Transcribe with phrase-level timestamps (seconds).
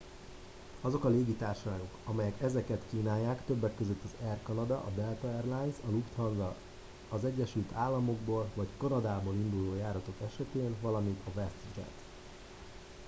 [0.81, 5.75] azok a légitársaságok amelyek ezeket kínálják többek között az air canada a delta air lines
[5.85, 6.55] a lufthansa
[7.09, 11.89] az egyesült államokból vagy kanadából induló járatok esetén valamint a westjet